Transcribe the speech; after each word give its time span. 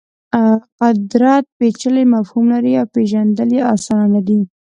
قدرت 0.79 1.45
پېچلی 1.57 2.03
مفهوم 2.13 2.45
لري 2.53 2.73
او 2.81 2.87
پېژندل 2.95 3.49
یې 3.57 3.63
اسان 3.75 4.03
نه 4.15 4.21
دي. 4.27 4.39